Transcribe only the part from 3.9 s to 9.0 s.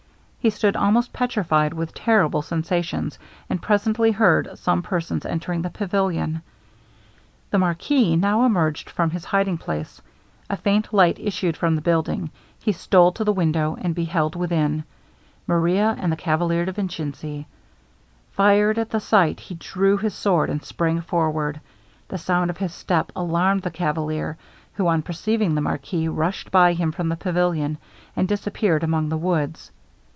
heard some persons enter the pavilion. The marquis now emerged